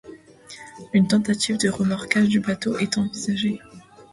[0.93, 3.61] Une tentative de remorquage du bateau est envisagée.